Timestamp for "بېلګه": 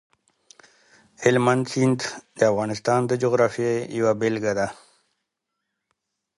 4.19-4.53